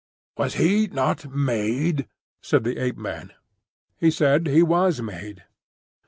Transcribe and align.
"Was 0.35 0.55
he 0.55 0.87
not 0.87 1.31
made?" 1.31 2.07
said 2.41 2.63
the 2.63 2.81
Ape 2.83 2.97
man. 2.97 3.33
"He 3.99 4.09
said—he 4.09 4.47
said 4.49 4.55
he 4.55 4.63
was 4.63 4.99
made." 4.99 5.43